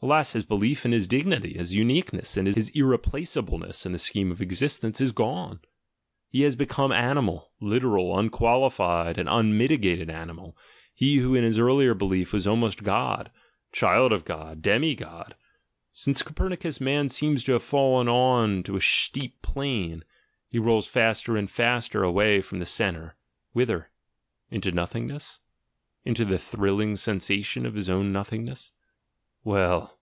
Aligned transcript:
Alas, 0.00 0.32
his 0.34 0.46
belief 0.46 0.84
in 0.86 0.92
his 0.92 1.08
dignity, 1.08 1.54
his 1.54 1.74
uniqueness, 1.74 2.34
his 2.36 2.68
irreplaceableness 2.68 3.84
in 3.84 3.90
the 3.90 3.98
scheme 3.98 4.30
of 4.30 4.40
existence, 4.40 5.00
is 5.00 5.10
gone— 5.10 5.58
he 6.30 6.42
has 6.42 6.54
become 6.54 6.92
animal, 6.92 7.50
literal, 7.60 8.16
unqualified, 8.16 9.18
and 9.18 9.28
unmiti 9.28 9.76
gated 9.78 10.08
animal, 10.08 10.56
he 10.94 11.16
who 11.16 11.34
in 11.34 11.42
his 11.42 11.58
earlier 11.58 11.94
belief 11.94 12.32
was 12.32 12.46
almost 12.46 12.84
God 12.84 13.32
("child 13.72 14.12
of 14.12 14.24
God," 14.24 14.62
"demi 14.62 14.94
God"). 14.94 15.34
Since 15.92 16.22
Copernicus 16.22 16.80
man 16.80 17.08
seems 17.08 17.42
to 17.42 17.52
have 17.54 17.64
fallen 17.64 18.06
on 18.06 18.62
to 18.62 18.76
a 18.76 18.80
steep 18.80 19.42
plane— 19.42 20.04
he 20.52 20.60
rolls 20.60 20.86
faster 20.86 21.36
and 21.36 21.50
faster 21.50 22.04
away 22.04 22.40
from 22.40 22.60
the 22.60 22.66
centre— 22.66 23.16
whither? 23.52 23.90
into 24.48 24.70
nothing 24.70 25.08
ness? 25.08 25.40
into 26.04 26.24
the 26.24 26.38
"thrilling 26.38 26.94
sensation 26.94 27.66
of 27.66 27.74
his 27.74 27.90
own 27.90 28.12
nothingness"?— 28.12 28.70
Well! 29.48 29.94